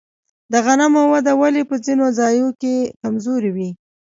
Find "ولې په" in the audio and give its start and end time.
1.41-1.75